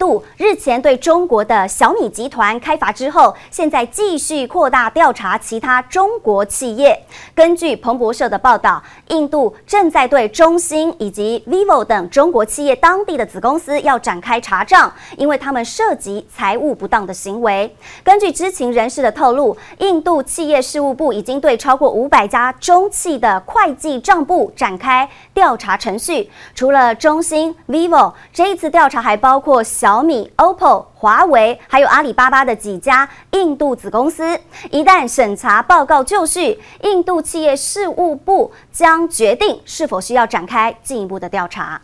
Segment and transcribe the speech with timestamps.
[0.00, 6.98] 度日前对中国的小米集团开罚之后，现在继续扩大调查其他中国企业。
[7.34, 17.76] 根据彭博社的报道，印度正在对中兴以及 vivo 等中国企业当地的子公司要展开查账，因为他们涉及财务不当的行为。
[18.02, 26.30] 根据知情人士的透露，印度企业事务部已经对超过五百家中企的会计账簿展开调查程序。
[26.54, 29.89] 除了中兴、vivo，这一次调查还包括小。
[29.90, 34.38] 小米、OPPO、华为，还有阿里巴巴的几家印度子公司，
[34.70, 41.82] 一旦审查报告就绪，印度企业事务部将决定是否需要展开进一步的调查。